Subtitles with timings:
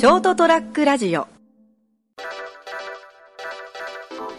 [0.00, 1.28] ショートトラックラジオ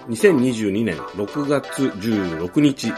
[0.10, 2.92] 2022年6月16日、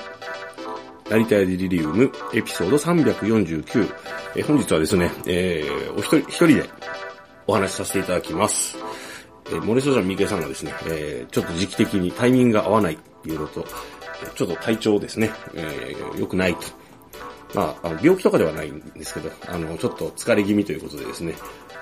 [1.10, 3.94] 成田屋デリリウムエピソード349。
[4.38, 6.70] え本日はですね、えーお一人、一人で
[7.48, 8.78] お話しさせていただきます。
[9.48, 13.68] えー、モレソジャンミケさんがですね、えーちょっと時期的にタイミングが合わないっていうのと、
[14.36, 16.62] ちょっと体調ですね、えー良くないと。
[17.54, 21.36] まあ、あの病気とかではないんですけど、あの、ちょっと疲れ気味ということでですね、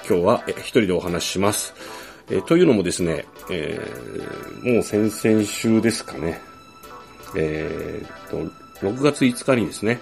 [0.08, 1.74] 今日はえ一人でお話しします。
[2.30, 6.40] えというのもですね、えーもう先々週ですかね、
[7.36, 8.38] えーと、
[8.82, 10.00] 6月5日にですね、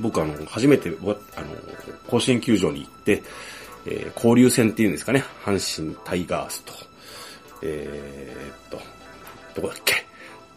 [0.00, 1.16] 僕あの、初めて、あの、
[2.08, 3.22] 甲子園球場に行って、
[3.86, 6.72] えー交流戦っていうんですかね、阪神タイガースと、
[7.62, 8.80] えーっと、
[9.56, 10.04] どこだっけ？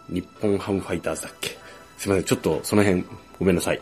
[0.10, 1.58] 日本ハムファイターズだっけ？
[1.98, 3.04] すいません、ちょっとその辺
[3.40, 3.82] ごめんなさい。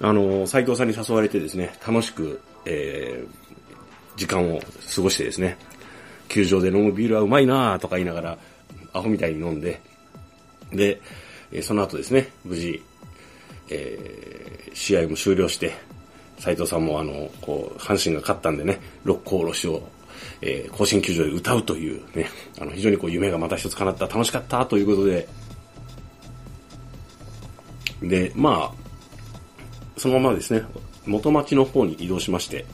[0.00, 3.24] あの、斉藤さんに誘われてですね、楽しく、え
[4.16, 4.60] 時間を
[4.94, 5.56] 過ごしてですね、
[6.28, 8.38] 球場で飲むビールはうまいなぁとか言いながら、
[8.92, 9.80] アホみたいに飲んで、
[10.72, 11.00] で、
[11.62, 12.82] その後ですね、無事、
[13.68, 15.74] えー試合も終了して、
[16.38, 19.82] 斉藤さんもあの、こう、阪神が勝ったんでね、六甲おろしを、
[20.40, 22.30] えー甲子園球場で歌うというね、
[22.60, 25.28] あの、非常にこう、夢がまた一つ叶った、楽しかったということで、
[28.02, 28.80] で、まあ、
[29.98, 30.62] そのままですね、
[31.04, 32.64] 元町の方に移動しまして、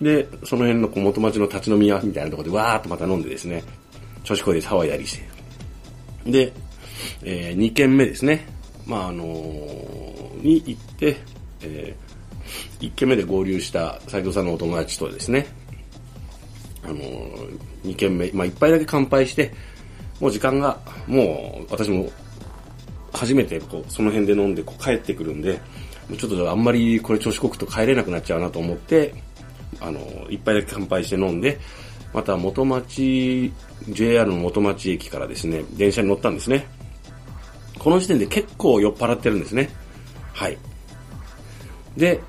[0.00, 3.62] で、その辺のこう元町の立ち飲み屋みたいなところでわーっとまた飲んでですね、
[4.24, 5.18] 調子こいで騒いだりし
[6.24, 6.30] て。
[6.30, 6.52] で、
[7.24, 8.46] え2軒目ですね。
[8.86, 10.08] まああのー
[10.42, 11.16] に行って、
[11.62, 11.96] え
[12.80, 15.46] 1軒目で合流した斉藤さんのお友達とですね、
[16.84, 19.52] あのー、2軒目、まあ一杯だけ乾杯して、
[20.20, 22.10] もう時間が、もう私も
[23.12, 25.60] 初めてこうその辺で飲んでこう帰ってくるんで、
[26.16, 29.14] ちょっとあんまりこれ調子こくと帰れなくなっちゃうなと思って、
[29.80, 31.58] あの、一杯だけ乾杯して飲んで、
[32.12, 33.52] また元町、
[33.88, 36.66] JR の元町駅からですね、電車に乗ったんですね。
[37.78, 39.70] この時点で結構酔っ払ってるんですね。
[40.32, 40.58] はい。
[41.96, 42.20] で、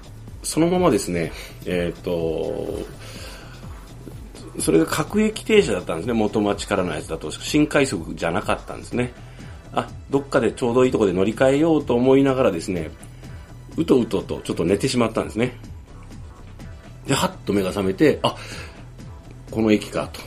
[0.44, 1.32] そのままですね、
[1.66, 2.80] えっ、と、
[4.60, 7.32] それが各駅停車だったんですね、元町からのやつだと。
[7.32, 9.14] 新快速じゃなかったんですね。
[9.72, 12.90] あ、どっかでちょうどいいとこで乗り換えようと思いながらですね、
[13.78, 15.56] うとうととちょっと寝てしまったんですね。
[17.10, 18.36] で、はっと目が覚めて、あ、
[19.50, 20.22] この駅かと。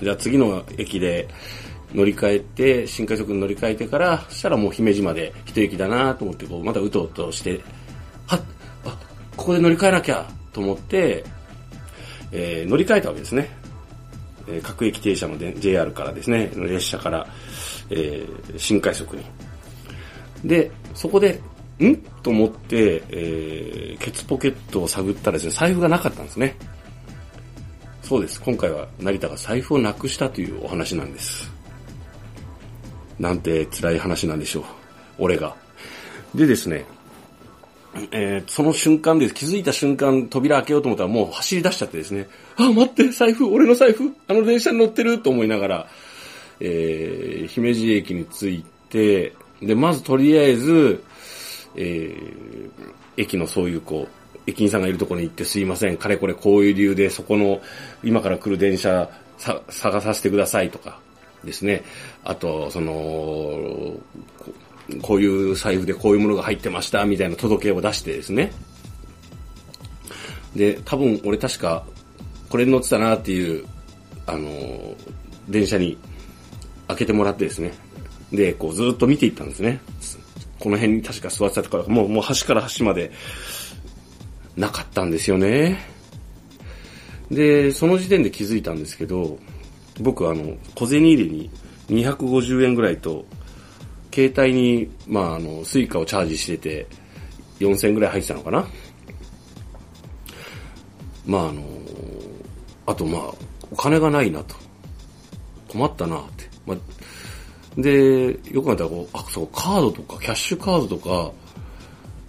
[0.00, 1.28] じゃあ次の駅で
[1.92, 7.60] 乗り換えて、新快速に乗り換えてから、そしたらもう姫路まで一駅だなと思って、こう、またうとうとして、
[8.28, 8.40] はっ、
[8.84, 8.96] あ、
[9.36, 11.24] ここで乗り換えなきゃと思って、
[12.30, 13.50] えー乗り換えたわけですね。
[14.46, 17.26] えー各駅停車ので JR からですね、列車から、
[17.90, 19.24] えー新快速に。
[20.44, 21.40] で、そこで、
[21.86, 21.96] ん？
[22.22, 26.56] と思って、えーケツポケットを探ったらですね、財布がなかったんですね。
[28.02, 28.40] そうです。
[28.40, 31.50] 今回は成田が財布をなくしたというお話なんです。
[33.18, 34.64] なんて辛い話なんでしょう。
[35.18, 35.54] 俺が。
[36.34, 36.86] でですね、
[38.12, 39.34] えーその瞬間です。
[39.34, 45.88] 気づいた瞬間、扉開けようと思ったらもう走り出しちゃってですね、あ、待って、財布、俺の財布、あの電車に乗ってると思いながら、
[46.60, 51.02] えー姫路駅に着いて、で、まずとりあえず、
[51.80, 57.60] えー駅のそういうこう、駅員さんがいるところに行ってすいません、かれこれこういう理由でそこの
[58.02, 61.00] 今から来る電車さ探させてくださいとか
[61.44, 61.82] ですね。
[62.24, 64.00] あと、その、こ
[65.02, 68.52] こういう財布でこういうものが入ってましたみたいな届けを出してですね。
[70.56, 71.84] で、多分俺確か
[72.48, 73.66] これに乗ってたなっていう、
[74.26, 74.94] あの、
[75.48, 75.98] 電車に
[76.86, 77.74] 開けてもらってですね。
[78.32, 79.80] で、こうずっと見ていったんですね。
[80.58, 83.12] この辺に確か座ってたとか、もう、もう端から端まで
[84.56, 85.78] なかったんですよね。
[87.30, 89.38] で、その時点で気づいたんですけど、
[90.00, 91.50] 僕あの、小銭入れに
[91.88, 93.24] 250円ぐらいと、
[94.12, 96.86] 携帯に、まああの、スイカをチャージしてて、
[97.60, 98.66] 4000円ぐらい入ってたのかな。
[101.26, 101.62] まああの、
[102.86, 103.34] あとまあ、
[103.70, 104.56] お金がないなと。
[105.68, 106.48] 困ったなって。
[106.66, 106.78] まあ、
[107.78, 111.32] で、よく考えたらこう、あ、そう、カードとか、キャッシュカードとか、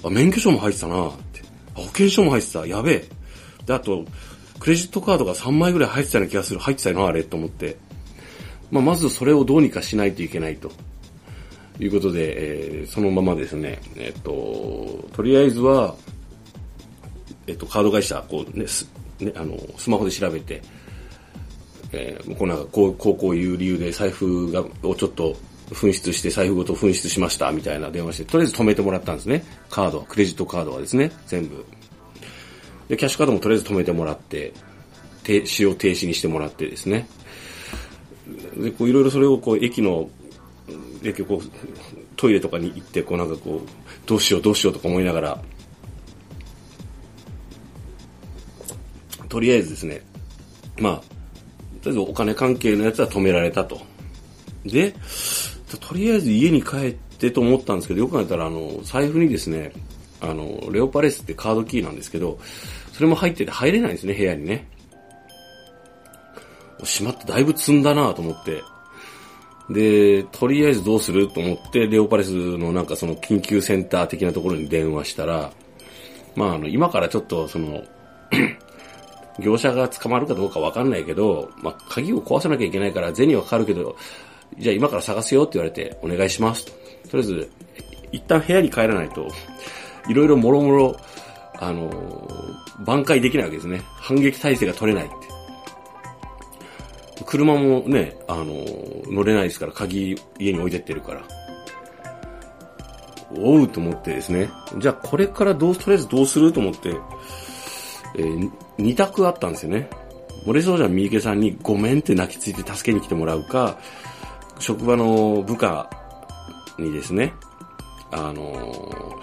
[0.03, 1.41] あ、免許証も入ってたなって。
[1.75, 2.65] あ、保険証も入ってた。
[2.67, 3.09] やべえ。
[3.65, 4.05] で、あと、
[4.59, 6.59] クレジットカードが3枚ぐらい入ってたような気がする。
[6.59, 7.77] 入ってたよな、あれ、と思って。
[8.69, 10.71] まあ、まずそれをどうにかしないといけないと。
[11.79, 15.95] いうことで、えーそのままですね、えっと、とりあえずは、
[17.47, 20.61] えっと、カード会社、こうね、すね、あの、スマホで調べて、
[21.91, 25.35] えー、こうなこう、こうこういう理由で財布が、をちょっと
[25.71, 29.43] 紛失して財布ごと紛失しましたみたいな電話して、とりあえず止めてもらったんですね。
[29.69, 31.65] カード、クレジットカードはですね、全部。
[32.87, 37.07] で、キャッシュカードもとりあえず止めてもらって、っ使用停止にしてもらってですね。
[38.57, 40.09] で、こういろいろそれをこう駅の、
[41.03, 41.51] 駅こう、
[42.15, 43.69] トイレとかに行って、こうなんかこう、
[44.07, 45.43] どうしようどうしようとか思いながら、
[49.27, 50.01] とりあえずですね、
[50.79, 51.18] まあ、
[51.81, 53.81] とりあえずお金関係のやつは止められたと。
[54.65, 54.93] で、
[55.79, 59.71] とりあえず家に帰ってと思ったんですけど、よく考えたら、あの、財布にですね、
[60.21, 62.39] あの、レオパレスってカードキーなんですけど、
[62.91, 64.67] それも入ってて入れないんですね、部屋にね。
[66.83, 68.63] しまってだいぶ積んだなと思って。
[69.69, 75.51] で、とりあえずどうすると思って、レオパレスのなんかその緊急センター的なところに電話したら、
[76.35, 77.83] まああの、今からちょっとその
[79.39, 83.95] 業者が捕まるかどうかわかんないけど、まあ鍵を壊さなきゃいけないから銭はかかるけど、
[84.57, 86.71] じゃあ今から探すよって言われて、お願いしますと。
[86.71, 87.51] とりあえず、
[88.11, 89.27] 一旦部屋に帰らないと、
[90.07, 90.95] いろいろもろもろ、
[91.59, 91.89] あの、
[92.85, 93.81] 挽回できないわけですね。
[93.97, 95.09] 反撃態勢が取れないっ
[97.17, 97.23] て。
[97.25, 98.65] 車もね、あの、
[99.11, 101.21] 乗れないですから、鍵家に置いてってるから。
[103.37, 104.49] おうと思ってですね。
[104.79, 106.51] じゃあこれからどう、とりあえずどうする？
[106.51, 106.95] と思って、
[108.19, 109.89] えー、二択あったんですよね。
[110.45, 113.77] 漏れそうじゃん、三池さんにごめんって泣きついて助けに来てもらうか、
[114.59, 115.89] 職場の部下
[116.77, 117.33] にですね、
[118.11, 119.17] あの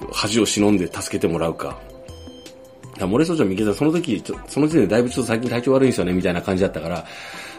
[0.00, 1.76] ー、恥を忍んで助けてもらうか。
[2.98, 7.04] 漏れそうじゃん、三池さん、その時、その時点でだいぶちょっと最近体調悪いんですよね、みたいな感じだったから、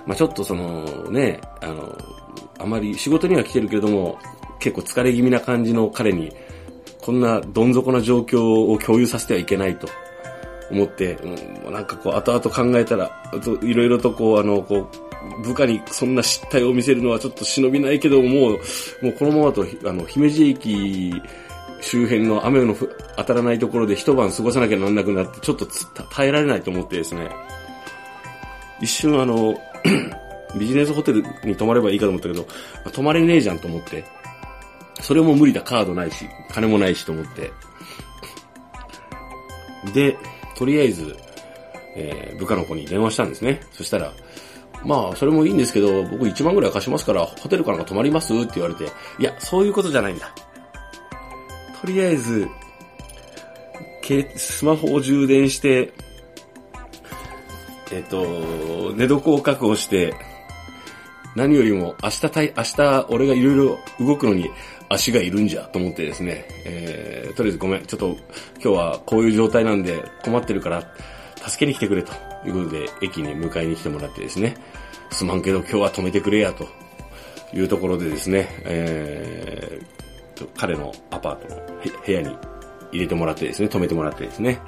[0.06, 1.97] まあちょっとその、ね、あの、
[2.59, 4.18] あまり仕事には来てるけれども、
[4.59, 6.31] 結構疲れ気味な感じの彼に、
[7.01, 9.88] こんなどん底な状況を共有させてはいけないと
[10.71, 11.13] 思って、
[11.66, 13.12] うん、なんかこう、後々考えたら、
[13.62, 18.60] いろいろとこう、あの、こう、部下にそんな失態を見せるのはちょっと忍びないけど、もう、
[19.01, 21.13] もうこのままと、あの、姫路駅
[21.81, 22.75] 周辺の雨の
[23.18, 25.66] 当たらないところで一晩過ごさなきゃなんなくなって、ちょっと
[26.12, 27.30] 耐えられないと思ってですね、
[28.81, 29.56] 一瞬あの、
[30.57, 32.45] ビジネスホテルに泊まればいいかと思ったけど、
[32.92, 34.04] 泊まれねえじゃんと思って、
[35.01, 37.51] それも無理だ、カードないし、金もないしと思って。
[39.94, 40.18] で、
[40.59, 41.15] とりあえず、
[41.95, 43.61] えー、部下の子に電話したんですね。
[43.71, 44.11] そしたら、
[44.83, 50.33] まあ、それもいいんですけど、僕1万ぐらい貸しますから、ホテルかなんか泊まりますって言われて、いや、そういうことじゃないんだ。
[51.79, 52.50] とりあえず、
[54.35, 55.94] スマホを充電して、
[57.94, 60.13] えっ、と、寝床を確保して、
[61.38, 64.50] 何よりも明日たい、明日俺がいろいろ動くのに
[64.89, 68.18] 足がいるんじゃと思ってですね、えー、とりあえずごめん、ちょっと
[68.56, 70.83] 今日はこういう状態なんで困ってるから
[71.47, 72.12] 助けに来てくれと
[72.45, 74.56] いうことで駅に迎えに来てもらってですね、
[75.12, 76.68] すまんけど今日は止めてくれやと
[77.53, 81.62] いうところでですね、えー、彼のアパートの
[82.06, 82.36] 部屋に
[82.91, 84.59] 入れてもらってですね、止めてもらってですね、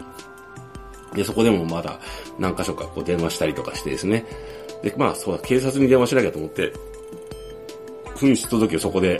[1.13, 2.00] で、そこでもまだ
[2.39, 4.23] 何箇所かこう電話したりとかしてですね、
[4.83, 6.71] で、まあそうだ、警察に電話しなきゃと思って、
[8.15, 9.19] 紛失届をそこで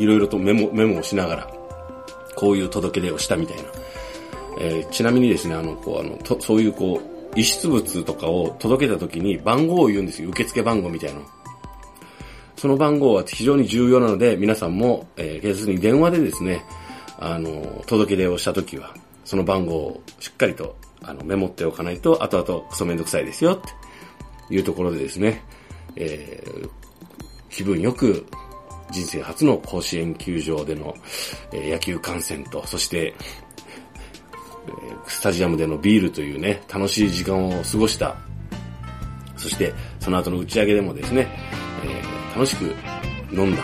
[0.00, 1.50] いろいろとメモ、メモをしながら、
[2.34, 3.62] こういう届け出をしたみたいな。
[4.58, 10.30] えー、ちなみにですね、あの、こう、あの、とそういうこう、遺失物とかを届けた時に番号を言うんですよ。
[10.30, 11.20] 受付番号みたいな。
[12.56, 16.64] その番号は非常に重要なので、皆さんも、えー、警察に電話でですね、
[17.18, 18.94] あの、届け出をした時は、
[19.24, 23.60] その番号をしっかりと、あの、メモっておかないと、後々クソめんどくさいですよ、っ
[24.48, 25.44] ていうところでですね、
[25.96, 26.68] えー、
[27.48, 28.26] 気分よく
[28.90, 30.94] 人生初の甲子園球場での、
[31.52, 34.72] え野球観戦と、そして、え
[35.06, 38.16] スタジアムでのビールというね、楽しい時間を過ごした。
[39.36, 41.28] そして、その後の打ち上げでもですね、
[41.84, 42.02] え、
[42.34, 42.74] 楽しく
[43.32, 43.62] 飲んだ。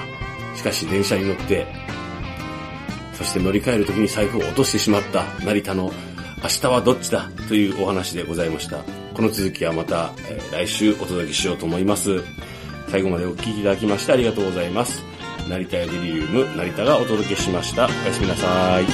[0.54, 1.66] しかし電車に乗って、
[3.12, 5.92] そして乗り換える時に財布を落としてしまった成田の
[6.42, 7.30] 明日はどっちだ？
[7.48, 8.78] というお話でございました。
[9.14, 12.22] この続きはまた、え、来週お届けしようと思います。
[12.88, 15.02] 最後までお聴きいただきましてありがとうございます。
[15.48, 17.86] 成田エデリリウム成田がお届けしました。
[17.86, 18.86] おやすみなさい。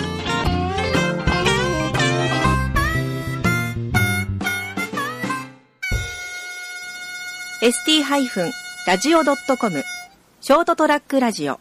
[7.62, 9.84] st-radio.com
[10.40, 11.60] ショートトラックラジオ